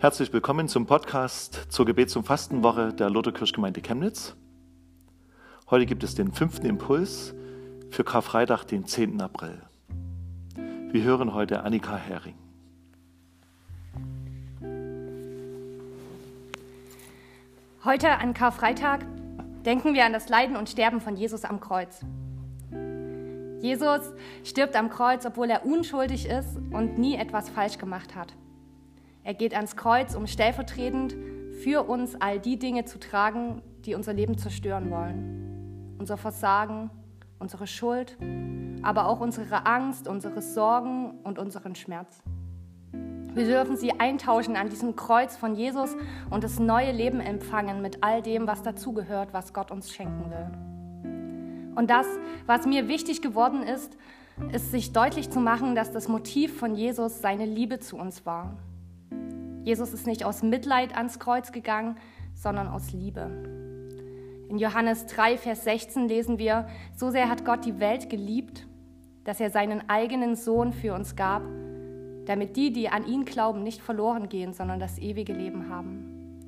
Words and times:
Herzlich 0.00 0.32
willkommen 0.32 0.66
zum 0.66 0.86
Podcast 0.86 1.66
zur 1.68 1.84
Gebets- 1.84 2.16
und 2.16 2.24
Fastenwoche 2.24 2.94
der 2.94 3.10
Lutherkirchgemeinde 3.10 3.82
Chemnitz. 3.82 4.34
Heute 5.68 5.84
gibt 5.84 6.02
es 6.02 6.14
den 6.14 6.32
fünften 6.32 6.64
Impuls 6.64 7.34
für 7.90 8.02
Karfreitag, 8.02 8.64
den 8.64 8.86
10. 8.86 9.20
April. 9.20 9.60
Wir 10.90 11.02
hören 11.02 11.34
heute 11.34 11.64
Annika 11.64 11.96
Hering. 11.96 12.34
Heute 17.84 18.08
an 18.12 18.32
Karfreitag 18.32 19.04
denken 19.66 19.92
wir 19.92 20.06
an 20.06 20.14
das 20.14 20.30
Leiden 20.30 20.56
und 20.56 20.70
Sterben 20.70 21.02
von 21.02 21.14
Jesus 21.14 21.44
am 21.44 21.60
Kreuz. 21.60 22.00
Jesus 23.60 24.00
stirbt 24.44 24.76
am 24.76 24.88
Kreuz, 24.88 25.26
obwohl 25.26 25.50
er 25.50 25.66
unschuldig 25.66 26.24
ist 26.24 26.56
und 26.70 26.98
nie 26.98 27.16
etwas 27.16 27.50
falsch 27.50 27.76
gemacht 27.76 28.14
hat. 28.14 28.34
Er 29.30 29.34
geht 29.34 29.54
ans 29.54 29.76
Kreuz, 29.76 30.16
um 30.16 30.26
stellvertretend 30.26 31.14
für 31.62 31.88
uns 31.88 32.20
all 32.20 32.40
die 32.40 32.58
Dinge 32.58 32.84
zu 32.84 32.98
tragen, 32.98 33.62
die 33.84 33.94
unser 33.94 34.12
Leben 34.12 34.36
zerstören 34.36 34.90
wollen. 34.90 35.94
Unser 36.00 36.16
Versagen, 36.16 36.90
unsere 37.38 37.68
Schuld, 37.68 38.18
aber 38.82 39.06
auch 39.06 39.20
unsere 39.20 39.66
Angst, 39.66 40.08
unsere 40.08 40.42
Sorgen 40.42 41.20
und 41.22 41.38
unseren 41.38 41.76
Schmerz. 41.76 42.24
Wir 43.32 43.44
dürfen 43.44 43.76
sie 43.76 44.00
eintauschen 44.00 44.56
an 44.56 44.68
diesem 44.68 44.96
Kreuz 44.96 45.36
von 45.36 45.54
Jesus 45.54 45.94
und 46.30 46.42
das 46.42 46.58
neue 46.58 46.90
Leben 46.90 47.20
empfangen 47.20 47.80
mit 47.82 48.02
all 48.02 48.22
dem, 48.22 48.48
was 48.48 48.64
dazugehört, 48.64 49.32
was 49.32 49.54
Gott 49.54 49.70
uns 49.70 49.92
schenken 49.92 50.28
will. 50.28 51.72
Und 51.76 51.88
das, 51.88 52.08
was 52.46 52.66
mir 52.66 52.88
wichtig 52.88 53.22
geworden 53.22 53.62
ist, 53.62 53.96
ist 54.50 54.72
sich 54.72 54.92
deutlich 54.92 55.30
zu 55.30 55.38
machen, 55.38 55.76
dass 55.76 55.92
das 55.92 56.08
Motiv 56.08 56.58
von 56.58 56.74
Jesus 56.74 57.20
seine 57.20 57.44
Liebe 57.44 57.78
zu 57.78 57.96
uns 57.96 58.26
war. 58.26 58.56
Jesus 59.64 59.92
ist 59.92 60.06
nicht 60.06 60.24
aus 60.24 60.42
Mitleid 60.42 60.96
ans 60.96 61.18
Kreuz 61.18 61.52
gegangen, 61.52 61.96
sondern 62.34 62.68
aus 62.68 62.92
Liebe. 62.92 63.30
In 64.48 64.58
Johannes 64.58 65.06
3, 65.06 65.36
Vers 65.36 65.64
16 65.64 66.08
lesen 66.08 66.38
wir, 66.38 66.66
so 66.96 67.10
sehr 67.10 67.28
hat 67.28 67.44
Gott 67.44 67.64
die 67.64 67.78
Welt 67.78 68.08
geliebt, 68.10 68.66
dass 69.24 69.38
er 69.38 69.50
seinen 69.50 69.88
eigenen 69.88 70.34
Sohn 70.34 70.72
für 70.72 70.94
uns 70.94 71.14
gab, 71.14 71.42
damit 72.24 72.56
die, 72.56 72.72
die 72.72 72.88
an 72.88 73.06
ihn 73.06 73.24
glauben, 73.24 73.62
nicht 73.62 73.82
verloren 73.82 74.28
gehen, 74.28 74.54
sondern 74.54 74.80
das 74.80 74.98
ewige 74.98 75.32
Leben 75.32 75.68
haben. 75.68 76.40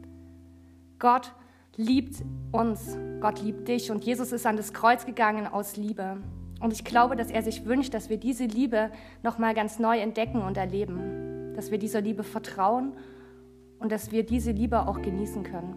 Gott 0.99 1.33
liebt 1.77 2.17
uns, 2.51 2.99
Gott 3.21 3.43
liebt 3.43 3.69
dich 3.69 3.91
und 3.91 4.05
Jesus 4.05 4.33
ist 4.33 4.47
an 4.47 4.57
das 4.57 4.73
Kreuz 4.73 5.05
gegangen 5.05 5.47
aus 5.47 5.77
Liebe. 5.77 6.17
Und 6.61 6.73
ich 6.73 6.85
glaube, 6.85 7.17
dass 7.17 7.31
er 7.31 7.43
sich 7.43 7.67
wünscht, 7.67 7.93
dass 7.93 8.09
wir 8.09 8.17
diese 8.17 8.45
Liebe 8.45 8.91
nochmal 9.23 9.55
ganz 9.55 9.79
neu 9.79 9.99
entdecken 9.99 10.43
und 10.43 10.57
erleben 10.57 11.22
dass 11.55 11.70
wir 11.70 11.78
dieser 11.78 12.00
Liebe 12.00 12.22
vertrauen 12.22 12.92
und 13.78 13.91
dass 13.92 14.12
wir 14.12 14.25
diese 14.25 14.53
Liebe 14.53 14.86
auch 14.86 15.03
genießen 15.03 15.42
können. 15.42 15.75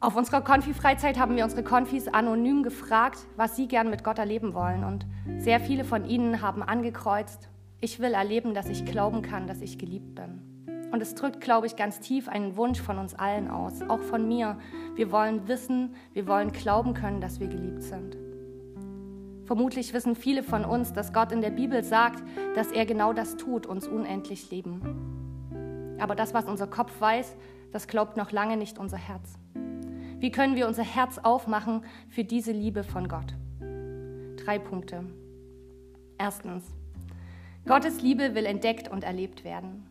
Auf 0.00 0.16
unserer 0.16 0.40
Konfi-Freizeit 0.40 1.16
haben 1.16 1.36
wir 1.36 1.44
unsere 1.44 1.62
Konfis 1.62 2.08
anonym 2.08 2.64
gefragt, 2.64 3.18
was 3.36 3.54
sie 3.54 3.68
gern 3.68 3.88
mit 3.88 4.02
Gott 4.02 4.18
erleben 4.18 4.52
wollen. 4.52 4.82
Und 4.82 5.06
sehr 5.38 5.60
viele 5.60 5.84
von 5.84 6.04
ihnen 6.04 6.42
haben 6.42 6.62
angekreuzt, 6.64 7.48
ich 7.80 8.00
will 8.00 8.14
erleben, 8.14 8.52
dass 8.52 8.68
ich 8.68 8.84
glauben 8.84 9.22
kann, 9.22 9.46
dass 9.46 9.60
ich 9.60 9.78
geliebt 9.78 10.16
bin. 10.16 10.88
Und 10.90 11.00
es 11.00 11.14
drückt, 11.14 11.40
glaube 11.40 11.68
ich, 11.68 11.76
ganz 11.76 12.00
tief 12.00 12.28
einen 12.28 12.56
Wunsch 12.56 12.80
von 12.80 12.98
uns 12.98 13.14
allen 13.14 13.48
aus, 13.48 13.80
auch 13.82 14.00
von 14.00 14.26
mir. 14.26 14.58
Wir 14.96 15.12
wollen 15.12 15.46
wissen, 15.46 15.94
wir 16.12 16.26
wollen 16.26 16.50
glauben 16.50 16.94
können, 16.94 17.20
dass 17.20 17.38
wir 17.38 17.46
geliebt 17.46 17.82
sind. 17.82 18.16
Vermutlich 19.44 19.92
wissen 19.92 20.14
viele 20.14 20.42
von 20.42 20.64
uns, 20.64 20.92
dass 20.92 21.12
Gott 21.12 21.32
in 21.32 21.40
der 21.40 21.50
Bibel 21.50 21.82
sagt, 21.82 22.22
dass 22.54 22.70
er 22.70 22.86
genau 22.86 23.12
das 23.12 23.36
tut, 23.36 23.66
uns 23.66 23.88
unendlich 23.88 24.50
lieben. 24.50 25.96
Aber 25.98 26.14
das, 26.14 26.32
was 26.34 26.46
unser 26.46 26.66
Kopf 26.66 27.00
weiß, 27.00 27.36
das 27.72 27.88
glaubt 27.88 28.16
noch 28.16 28.32
lange 28.32 28.56
nicht 28.56 28.78
unser 28.78 28.98
Herz. 28.98 29.38
Wie 30.18 30.30
können 30.30 30.54
wir 30.54 30.68
unser 30.68 30.84
Herz 30.84 31.18
aufmachen 31.18 31.84
für 32.08 32.22
diese 32.22 32.52
Liebe 32.52 32.84
von 32.84 33.08
Gott? 33.08 33.34
Drei 34.44 34.58
Punkte. 34.58 35.04
Erstens, 36.18 36.64
Gottes 37.66 38.02
Liebe 38.02 38.34
will 38.34 38.46
entdeckt 38.46 38.88
und 38.88 39.04
erlebt 39.04 39.44
werden. 39.44 39.86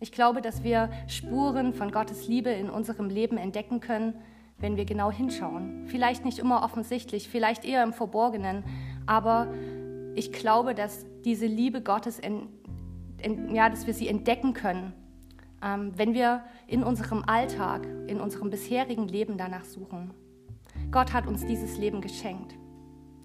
Ich 0.00 0.12
glaube, 0.12 0.42
dass 0.42 0.62
wir 0.62 0.90
Spuren 1.06 1.72
von 1.72 1.90
Gottes 1.90 2.28
Liebe 2.28 2.50
in 2.50 2.68
unserem 2.68 3.08
Leben 3.08 3.38
entdecken 3.38 3.80
können, 3.80 4.14
wenn 4.58 4.76
wir 4.76 4.84
genau 4.84 5.10
hinschauen. 5.10 5.86
Vielleicht 5.86 6.24
nicht 6.24 6.38
immer 6.38 6.62
offensichtlich, 6.62 7.28
vielleicht 7.28 7.64
eher 7.64 7.82
im 7.82 7.92
Verborgenen, 7.92 8.64
aber 9.06 9.52
ich 10.14 10.32
glaube, 10.32 10.74
dass 10.74 11.04
diese 11.24 11.46
Liebe 11.46 11.82
Gottes, 11.82 12.18
in, 12.18 12.48
in, 13.22 13.54
ja, 13.54 13.68
dass 13.68 13.86
wir 13.86 13.94
sie 13.94 14.08
entdecken 14.08 14.54
können, 14.54 14.92
ähm, 15.62 15.92
wenn 15.96 16.14
wir 16.14 16.44
in 16.66 16.82
unserem 16.82 17.24
Alltag, 17.24 17.86
in 18.06 18.20
unserem 18.20 18.50
bisherigen 18.50 19.08
Leben 19.08 19.36
danach 19.36 19.64
suchen. 19.64 20.12
Gott 20.90 21.12
hat 21.12 21.26
uns 21.26 21.44
dieses 21.44 21.76
Leben 21.78 22.00
geschenkt. 22.00 22.54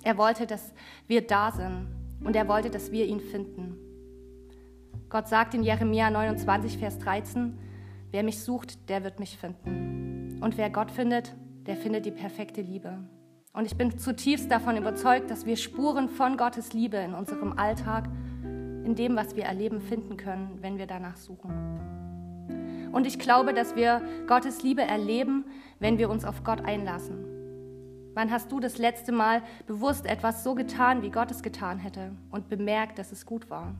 Er 0.03 0.18
wollte, 0.18 0.47
dass 0.47 0.74
wir 1.08 1.25
da 1.25 1.52
sind 1.52 1.88
und 2.24 2.36
er 2.36 2.47
wollte, 2.47 2.70
dass 2.70 2.91
wir 2.91 3.06
ihn 3.06 3.20
finden. 3.20 3.78
Gott 5.09 5.28
sagt 5.28 5.53
in 5.53 5.64
Jeremia 5.64 6.09
29, 6.09 6.78
Vers 6.78 6.97
13, 7.00 7.58
wer 8.12 8.24
mich 8.24 8.40
sucht, 8.40 8.90
der 8.90 9.03
wird 9.03 9.20
mich 9.20 9.38
finden. 9.38 9.91
Und 10.41 10.57
wer 10.57 10.72
Gott 10.72 10.90
findet, 10.90 11.35
der 11.68 11.78
findet 11.78 12.06
die 12.06 12.12
perfekte 12.12 12.62
Liebe. 12.62 12.97
Und 13.53 13.66
ich 13.66 13.78
bin 13.78 13.97
zutiefst 13.97 14.50
davon 14.50 14.75
überzeugt, 14.75 15.29
dass 15.29 15.46
wir 15.46 15.56
Spuren 15.56 16.09
von 16.09 16.35
Gottes 16.35 16.74
Liebe 16.74 16.97
in 16.97 17.13
unserem 17.13 17.57
Alltag, 17.59 18.09
in 18.44 18.96
dem, 18.96 19.16
was 19.16 19.35
wir 19.35 19.44
erleben, 19.44 19.81
finden 19.81 20.18
können, 20.18 20.57
wenn 20.62 20.79
wir 20.79 20.88
danach 20.88 21.16
suchen. 21.16 22.90
Und 22.91 23.06
ich 23.06 23.19
glaube, 23.19 23.53
dass 23.53 23.75
wir 23.75 24.02
Gottes 24.28 24.63
Liebe 24.63 24.81
erleben, 24.81 25.46
wenn 25.79 26.00
wir 26.00 26.09
uns 26.09 26.25
auf 26.25 26.44
Gott 26.44 26.66
einlassen. 26.66 27.23
Wann 28.16 28.31
hast 28.31 28.52
du 28.52 28.59
das 28.59 28.79
letzte 28.79 29.12
Mal 29.12 29.44
bewusst 29.68 30.08
etwas 30.08 30.44
so 30.44 30.56
getan, 30.56 31.03
wie 31.03 31.12
Gott 31.12 31.29
es 31.29 31.44
getan 31.44 31.78
hätte 31.78 32.13
und 32.31 32.50
bemerkt, 32.50 32.97
dass 32.97 33.12
es 33.12 33.28
gut 33.28 33.50
war? 33.52 33.75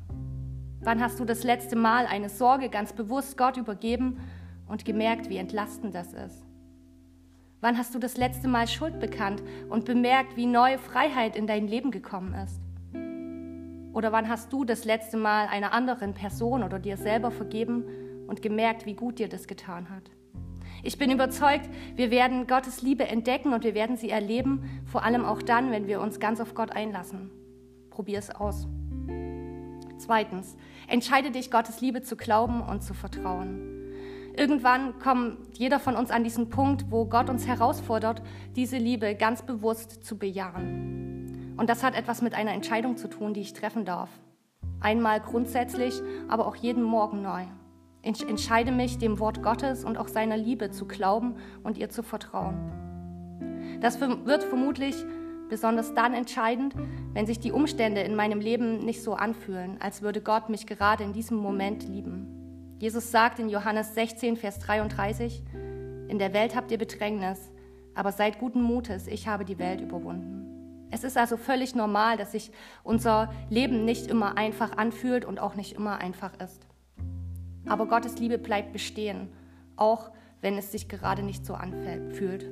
Wann 0.82 1.02
hast 1.02 1.20
du 1.20 1.26
das 1.26 1.44
letzte 1.44 1.76
Mal 1.76 2.06
eine 2.06 2.30
Sorge 2.30 2.70
ganz 2.70 2.94
bewusst 2.94 3.36
Gott 3.36 3.58
übergeben 3.58 4.20
und 4.68 4.86
gemerkt, 4.86 5.30
wie 5.30 5.38
entlastend 5.38 5.96
das 5.96 6.14
ist? 6.14 6.51
Wann 7.62 7.78
hast 7.78 7.94
du 7.94 8.00
das 8.00 8.18
letzte 8.18 8.48
Mal 8.48 8.68
Schuld 8.68 9.00
bekannt 9.00 9.44
und 9.70 9.86
bemerkt, 9.86 10.36
wie 10.36 10.48
neue 10.48 10.80
Freiheit 10.80 11.36
in 11.36 11.46
dein 11.46 11.68
Leben 11.68 11.92
gekommen 11.92 12.34
ist? 12.34 12.60
Oder 13.94 14.12
wann 14.12 14.30
hast 14.30 14.52
du 14.52 14.66
das 14.66 14.84
letzte 14.84 15.16
Mal 15.16 15.48
einer 15.48 15.72
anderen 15.72 16.16
Person 16.16 16.64
oder 16.64 16.80
dir 16.80 16.98
selber 16.98 17.30
vergeben 17.30 17.86
und 18.28 18.42
gemerkt, 18.42 18.88
wie 18.88 18.96
gut 18.96 19.20
dir 19.20 19.30
das 19.30 19.46
getan 19.46 19.92
hat? 19.92 20.10
Ich 20.82 20.98
bin 20.98 21.12
überzeugt, 21.12 21.70
wir 21.96 22.10
werden 22.10 22.48
Gottes 22.48 22.82
Liebe 22.82 23.08
entdecken 23.08 23.54
und 23.54 23.64
wir 23.64 23.76
werden 23.76 23.96
sie 23.96 24.10
erleben, 24.10 24.82
vor 24.88 25.04
allem 25.04 25.24
auch 25.24 25.44
dann, 25.44 25.70
wenn 25.70 25.86
wir 25.86 26.02
uns 26.02 26.20
ganz 26.20 26.40
auf 26.40 26.56
Gott 26.56 26.72
einlassen. 26.72 27.30
Probier 27.92 28.18
es 28.18 28.32
aus. 28.32 28.68
Zweitens, 30.00 30.58
entscheide 30.88 31.30
dich, 31.30 31.52
Gottes 31.52 31.80
Liebe 31.80 32.02
zu 32.02 32.16
glauben 32.16 32.62
und 32.62 32.82
zu 32.82 32.96
vertrauen. 32.96 33.81
Irgendwann 34.36 34.98
kommt 35.00 35.58
jeder 35.58 35.80
von 35.80 35.96
uns 35.96 36.10
an 36.10 36.24
diesen 36.24 36.50
Punkt, 36.50 36.86
wo 36.90 37.06
Gott 37.06 37.30
uns 37.30 37.48
herausfordert, 37.48 38.22
diese 38.56 38.78
Liebe 38.78 39.16
ganz 39.16 39.42
bewusst 39.42 40.06
zu 40.06 40.18
bejahen. 40.18 41.56
Und 41.58 41.70
das 41.70 41.84
hat 41.84 41.96
etwas 41.96 42.22
mit 42.22 42.34
einer 42.34 42.54
Entscheidung 42.54 42.98
zu 42.98 43.10
tun, 43.10 43.34
die 43.34 43.42
ich 43.42 43.54
treffen 43.54 43.86
darf. 43.86 44.10
Einmal 44.80 45.20
grundsätzlich, 45.20 46.02
aber 46.28 46.48
auch 46.48 46.56
jeden 46.56 46.84
Morgen 46.84 47.22
neu. 47.22 47.44
Ich 48.04 48.28
entscheide 48.28 48.72
mich, 48.72 48.98
dem 48.98 49.20
Wort 49.20 49.44
Gottes 49.44 49.84
und 49.84 49.98
auch 49.98 50.08
seiner 50.08 50.38
Liebe 50.38 50.72
zu 50.72 50.88
glauben 50.88 51.36
und 51.64 51.78
ihr 51.78 51.90
zu 51.90 52.02
vertrauen. 52.02 52.58
Das 53.80 54.00
wird 54.00 54.44
vermutlich 54.44 54.96
besonders 55.50 55.94
dann 55.94 56.14
entscheidend, 56.14 56.74
wenn 57.14 57.28
sich 57.28 57.38
die 57.38 57.52
Umstände 57.52 58.02
in 58.02 58.16
meinem 58.16 58.40
Leben 58.40 58.80
nicht 58.80 59.04
so 59.04 59.14
anfühlen, 59.14 59.78
als 59.80 60.02
würde 60.02 60.22
Gott 60.22 60.50
mich 60.50 60.66
gerade 60.66 61.04
in 61.04 61.14
diesem 61.14 61.38
Moment 61.38 61.88
lieben. 61.88 62.41
Jesus 62.82 63.12
sagt 63.12 63.38
in 63.38 63.48
Johannes 63.48 63.94
16, 63.94 64.38
Vers 64.38 64.58
33, 64.58 65.44
in 66.08 66.18
der 66.18 66.34
Welt 66.34 66.56
habt 66.56 66.72
ihr 66.72 66.80
Bedrängnis, 66.80 67.52
aber 67.94 68.12
seid 68.12 68.40
guten 68.40 68.64
Mutes, 68.64 69.06
ich 69.06 69.28
habe 69.28 69.46
die 69.46 69.60
Welt 69.60 69.82
überwunden. 69.82 70.88
Es 70.90 71.04
ist 71.04 71.16
also 71.16 71.38
völlig 71.38 71.76
normal, 71.76 72.18
dass 72.18 72.32
sich 72.32 72.50
unser 72.84 73.32
Leben 73.52 73.86
nicht 73.86 74.08
immer 74.08 74.36
einfach 74.36 74.78
anfühlt 74.78 75.26
und 75.26 75.40
auch 75.40 75.54
nicht 75.54 75.74
immer 75.74 76.00
einfach 76.00 76.32
ist. 76.40 76.66
Aber 77.68 77.86
Gottes 77.86 78.18
Liebe 78.18 78.40
bleibt 78.40 78.74
bestehen, 78.74 79.32
auch 79.76 80.10
wenn 80.42 80.58
es 80.58 80.72
sich 80.72 80.90
gerade 80.90 81.22
nicht 81.22 81.46
so 81.46 81.54
anfühlt. 81.54 82.48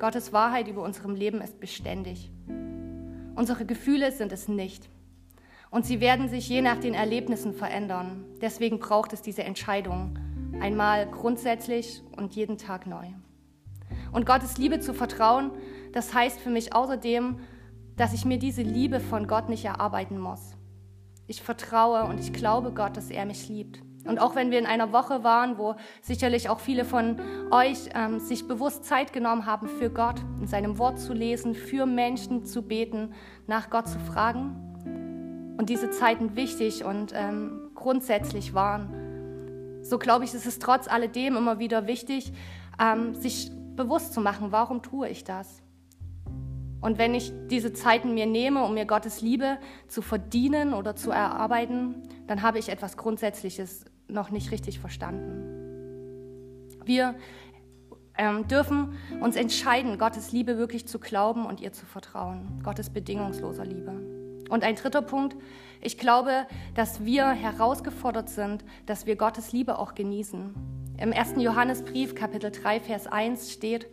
Gottes 0.00 0.32
Wahrheit 0.32 0.66
über 0.66 0.82
unserem 0.82 1.14
Leben 1.14 1.40
ist 1.40 1.60
beständig. 1.60 2.32
Unsere 3.36 3.64
Gefühle 3.66 4.10
sind 4.10 4.32
es 4.32 4.48
nicht. 4.48 4.88
Und 5.74 5.84
sie 5.84 6.00
werden 6.00 6.28
sich 6.28 6.48
je 6.48 6.62
nach 6.62 6.78
den 6.78 6.94
Erlebnissen 6.94 7.52
verändern. 7.52 8.24
Deswegen 8.40 8.78
braucht 8.78 9.12
es 9.12 9.22
diese 9.22 9.42
Entscheidung. 9.42 10.16
Einmal 10.60 11.10
grundsätzlich 11.10 12.00
und 12.16 12.36
jeden 12.36 12.58
Tag 12.58 12.86
neu. 12.86 13.08
Und 14.12 14.24
Gottes 14.24 14.56
Liebe 14.56 14.78
zu 14.78 14.94
vertrauen, 14.94 15.50
das 15.92 16.14
heißt 16.14 16.38
für 16.38 16.50
mich 16.50 16.76
außerdem, 16.76 17.40
dass 17.96 18.12
ich 18.12 18.24
mir 18.24 18.38
diese 18.38 18.62
Liebe 18.62 19.00
von 19.00 19.26
Gott 19.26 19.48
nicht 19.48 19.64
erarbeiten 19.64 20.16
muss. 20.16 20.52
Ich 21.26 21.42
vertraue 21.42 22.04
und 22.04 22.20
ich 22.20 22.32
glaube 22.32 22.70
Gott, 22.70 22.96
dass 22.96 23.10
er 23.10 23.26
mich 23.26 23.48
liebt. 23.48 23.82
Und 24.06 24.20
auch 24.20 24.36
wenn 24.36 24.52
wir 24.52 24.60
in 24.60 24.66
einer 24.66 24.92
Woche 24.92 25.24
waren, 25.24 25.58
wo 25.58 25.74
sicherlich 26.02 26.48
auch 26.50 26.60
viele 26.60 26.84
von 26.84 27.20
euch 27.50 27.88
ähm, 27.96 28.20
sich 28.20 28.46
bewusst 28.46 28.84
Zeit 28.84 29.12
genommen 29.12 29.44
haben, 29.44 29.66
für 29.66 29.90
Gott 29.90 30.20
in 30.40 30.46
seinem 30.46 30.78
Wort 30.78 31.00
zu 31.00 31.12
lesen, 31.12 31.56
für 31.56 31.84
Menschen 31.84 32.44
zu 32.44 32.62
beten, 32.62 33.12
nach 33.48 33.70
Gott 33.70 33.88
zu 33.88 33.98
fragen 33.98 34.70
und 35.56 35.68
diese 35.68 35.90
Zeiten 35.90 36.36
wichtig 36.36 36.84
und 36.84 37.12
ähm, 37.14 37.70
grundsätzlich 37.74 38.54
waren, 38.54 39.82
so 39.82 39.98
glaube 39.98 40.24
ich, 40.24 40.34
ist 40.34 40.46
es 40.46 40.58
trotz 40.58 40.88
alledem 40.88 41.36
immer 41.36 41.58
wieder 41.58 41.86
wichtig, 41.86 42.32
ähm, 42.80 43.14
sich 43.14 43.50
bewusst 43.76 44.14
zu 44.14 44.20
machen, 44.20 44.50
warum 44.50 44.82
tue 44.82 45.08
ich 45.08 45.24
das? 45.24 45.62
Und 46.80 46.98
wenn 46.98 47.14
ich 47.14 47.32
diese 47.50 47.72
Zeiten 47.72 48.12
mir 48.12 48.26
nehme, 48.26 48.62
um 48.62 48.74
mir 48.74 48.84
Gottes 48.84 49.22
Liebe 49.22 49.58
zu 49.88 50.02
verdienen 50.02 50.74
oder 50.74 50.94
zu 50.96 51.10
erarbeiten, 51.10 52.02
dann 52.26 52.42
habe 52.42 52.58
ich 52.58 52.68
etwas 52.68 52.96
Grundsätzliches 52.96 53.86
noch 54.06 54.30
nicht 54.30 54.50
richtig 54.50 54.80
verstanden. 54.80 55.54
Wir 56.84 57.14
ähm, 58.18 58.46
dürfen 58.48 58.92
uns 59.20 59.36
entscheiden, 59.36 59.98
Gottes 59.98 60.32
Liebe 60.32 60.58
wirklich 60.58 60.86
zu 60.86 60.98
glauben 60.98 61.46
und 61.46 61.60
ihr 61.60 61.72
zu 61.72 61.86
vertrauen. 61.86 62.60
Gottes 62.62 62.90
bedingungsloser 62.90 63.64
Liebe. 63.64 64.23
Und 64.48 64.64
ein 64.64 64.76
dritter 64.76 65.02
Punkt, 65.02 65.36
ich 65.80 65.98
glaube, 65.98 66.46
dass 66.74 67.04
wir 67.04 67.30
herausgefordert 67.30 68.28
sind, 68.28 68.64
dass 68.86 69.06
wir 69.06 69.16
Gottes 69.16 69.52
Liebe 69.52 69.78
auch 69.78 69.94
genießen. 69.94 70.54
Im 70.98 71.12
1. 71.12 71.34
Johannesbrief, 71.38 72.14
Kapitel 72.14 72.50
3, 72.50 72.80
Vers 72.80 73.06
1 73.06 73.52
steht, 73.52 73.88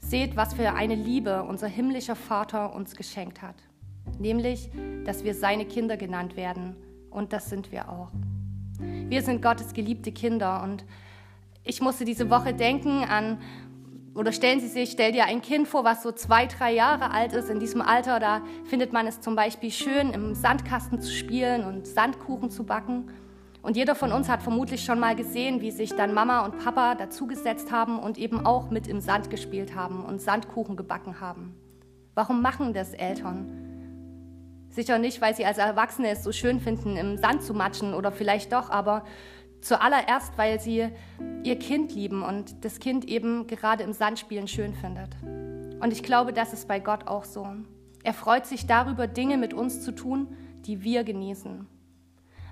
Seht, 0.00 0.36
was 0.36 0.54
für 0.54 0.74
eine 0.74 0.94
Liebe 0.94 1.42
unser 1.42 1.66
himmlischer 1.66 2.16
Vater 2.16 2.74
uns 2.74 2.94
geschenkt 2.94 3.42
hat, 3.42 3.56
nämlich, 4.18 4.70
dass 5.04 5.24
wir 5.24 5.34
seine 5.34 5.66
Kinder 5.66 5.96
genannt 5.96 6.36
werden. 6.36 6.76
Und 7.10 7.32
das 7.32 7.50
sind 7.50 7.72
wir 7.72 7.90
auch. 7.90 8.08
Wir 8.78 9.22
sind 9.22 9.42
Gottes 9.42 9.74
geliebte 9.74 10.12
Kinder. 10.12 10.62
Und 10.62 10.84
ich 11.64 11.80
musste 11.80 12.04
diese 12.04 12.30
Woche 12.30 12.54
denken 12.54 13.04
an, 13.04 13.38
oder 14.18 14.32
stellen 14.32 14.58
Sie 14.58 14.66
sich, 14.66 14.90
stell 14.90 15.12
dir 15.12 15.26
ein 15.26 15.40
Kind 15.42 15.68
vor, 15.68 15.84
was 15.84 16.02
so 16.02 16.10
zwei, 16.10 16.46
drei 16.46 16.74
Jahre 16.74 17.12
alt 17.12 17.32
ist. 17.32 17.48
In 17.48 17.60
diesem 17.60 17.80
Alter, 17.80 18.18
da 18.18 18.42
findet 18.64 18.92
man 18.92 19.06
es 19.06 19.20
zum 19.20 19.36
Beispiel 19.36 19.70
schön, 19.70 20.10
im 20.10 20.34
Sandkasten 20.34 21.00
zu 21.00 21.12
spielen 21.12 21.64
und 21.64 21.86
Sandkuchen 21.86 22.50
zu 22.50 22.64
backen. 22.64 23.12
Und 23.62 23.76
jeder 23.76 23.94
von 23.94 24.10
uns 24.10 24.28
hat 24.28 24.42
vermutlich 24.42 24.84
schon 24.84 24.98
mal 24.98 25.14
gesehen, 25.14 25.60
wie 25.60 25.70
sich 25.70 25.94
dann 25.94 26.14
Mama 26.14 26.44
und 26.44 26.58
Papa 26.58 26.96
dazugesetzt 26.96 27.70
haben 27.70 28.00
und 28.00 28.18
eben 28.18 28.44
auch 28.44 28.70
mit 28.70 28.88
im 28.88 29.00
Sand 29.00 29.30
gespielt 29.30 29.76
haben 29.76 30.04
und 30.04 30.20
Sandkuchen 30.20 30.76
gebacken 30.76 31.20
haben. 31.20 31.54
Warum 32.16 32.42
machen 32.42 32.72
das 32.74 32.94
Eltern? 32.94 33.46
Sicher 34.68 34.98
nicht, 34.98 35.20
weil 35.20 35.36
sie 35.36 35.44
als 35.44 35.58
Erwachsene 35.58 36.08
es 36.08 36.24
so 36.24 36.32
schön 36.32 36.58
finden, 36.58 36.96
im 36.96 37.18
Sand 37.18 37.44
zu 37.44 37.54
matschen 37.54 37.94
oder 37.94 38.10
vielleicht 38.10 38.52
doch, 38.52 38.68
aber 38.70 39.04
zuallererst, 39.60 40.36
weil 40.36 40.60
sie 40.60 40.88
ihr 41.42 41.58
Kind 41.58 41.94
lieben 41.94 42.22
und 42.22 42.64
das 42.64 42.78
Kind 42.80 43.04
eben 43.06 43.46
gerade 43.46 43.84
im 43.84 43.92
Sandspielen 43.92 44.48
schön 44.48 44.74
findet. 44.74 45.16
Und 45.80 45.92
ich 45.92 46.02
glaube, 46.02 46.32
das 46.32 46.52
ist 46.52 46.68
bei 46.68 46.80
Gott 46.80 47.06
auch 47.06 47.24
so. 47.24 47.46
Er 48.02 48.14
freut 48.14 48.46
sich 48.46 48.66
darüber, 48.66 49.06
Dinge 49.06 49.36
mit 49.36 49.54
uns 49.54 49.82
zu 49.82 49.92
tun, 49.92 50.28
die 50.66 50.82
wir 50.82 51.04
genießen. 51.04 51.66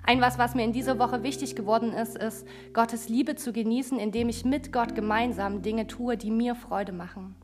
Ein 0.03 0.21
was, 0.21 0.37
was 0.37 0.55
mir 0.55 0.63
in 0.63 0.71
dieser 0.71 0.99
Woche 0.99 1.23
wichtig 1.23 1.55
geworden 1.55 1.91
ist, 1.91 2.17
ist, 2.17 2.47
Gottes 2.71 3.09
Liebe 3.09 3.35
zu 3.35 3.51
genießen, 3.51 3.99
indem 3.99 4.29
ich 4.29 4.45
mit 4.45 4.71
Gott 4.71 4.95
gemeinsam 4.95 5.61
Dinge 5.61 5.85
tue, 5.85 6.15
die 6.15 6.31
mir 6.31 6.55
Freude 6.55 6.93
machen. 6.93 7.35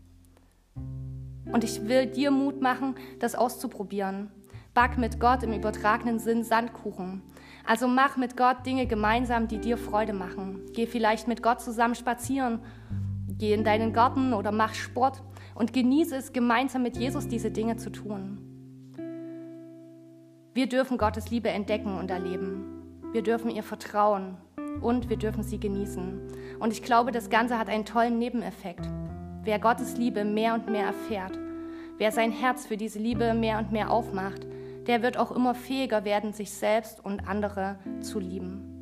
Und 1.52 1.66
ich 1.66 1.88
will 1.88 2.06
dir 2.06 2.32
Mut 2.32 2.62
machen, 2.62 2.96
das 3.20 3.36
auszuprobieren. 3.36 4.32
Back 4.74 4.98
mit 4.98 5.20
Gott 5.20 5.44
im 5.44 5.52
übertragenen 5.52 6.20
Sinn 6.20 6.44
Sandkuchen. 6.44 7.22
Also 7.66 7.88
mach 7.88 8.18
mit 8.18 8.36
Gott 8.36 8.66
Dinge 8.66 8.88
gemeinsam, 8.88 9.48
die 9.48 9.60
dir 9.60 9.78
Freude 9.78 10.14
machen. 10.14 10.62
Geh 10.74 10.86
vielleicht 10.86 11.28
mit 11.28 11.42
Gott 11.42 11.62
zusammen 11.62 11.96
spazieren. 11.96 12.60
Geh 13.38 13.54
in 13.54 13.64
deinen 13.64 13.94
Garten 13.94 14.34
oder 14.34 14.52
mach 14.52 14.74
Sport 14.74 15.24
und 15.56 15.74
genieße 15.74 16.16
es 16.16 16.34
gemeinsam 16.34 16.84
mit 16.84 16.98
Jesus 16.98 17.28
diese 17.28 17.52
Dinge 17.52 17.78
zu 17.78 17.90
tun. 17.90 18.38
Wir 20.54 20.68
dürfen 20.68 20.98
Gottes 20.98 21.32
Liebe 21.32 21.50
entdecken 21.50 21.98
und 21.98 22.12
erleben. 22.12 23.02
Wir 23.12 23.24
dürfen 23.24 23.50
ihr 23.50 23.64
vertrauen 23.64 24.38
und 24.82 25.10
wir 25.10 25.18
dürfen 25.18 25.44
sie 25.44 25.60
genießen. 25.60 26.60
Und 26.60 26.74
ich 26.74 26.84
glaube, 26.84 27.12
das 27.12 27.30
Ganze 27.30 27.58
hat 27.58 27.70
einen 27.70 27.86
tollen 27.86 28.20
Nebeneffekt. 28.20 28.88
Wer 29.44 29.60
Gottes 29.60 29.98
Liebe 29.98 30.26
mehr 30.26 30.54
und 30.54 30.70
mehr 30.70 30.86
erfährt, 30.86 31.38
wer 31.98 32.12
sein 32.12 32.32
Herz 32.32 32.66
für 32.66 32.78
diese 32.78 33.00
Liebe 33.00 33.34
mehr 33.34 33.58
und 33.58 33.72
mehr 33.72 33.90
aufmacht, 33.90 34.46
der 34.88 35.02
wird 35.02 35.18
auch 35.18 35.32
immer 35.32 35.56
fähiger 35.56 36.06
werden, 36.06 36.34
sich 36.34 36.52
selbst 36.52 37.04
und 37.04 37.28
andere 37.28 37.78
zu 38.02 38.20
lieben. 38.20 38.73